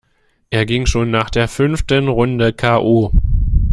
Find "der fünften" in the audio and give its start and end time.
1.29-2.07